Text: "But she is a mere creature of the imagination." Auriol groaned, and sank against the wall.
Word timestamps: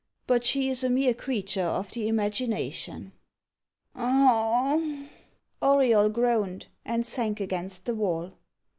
"But 0.25 0.43
she 0.43 0.67
is 0.67 0.83
a 0.83 0.89
mere 0.89 1.13
creature 1.13 1.61
of 1.61 1.91
the 1.91 2.07
imagination." 2.07 3.11
Auriol 3.95 4.79
groaned, 6.09 6.65
and 6.83 7.05
sank 7.05 7.39
against 7.39 7.85
the 7.85 7.93
wall. 7.93 8.31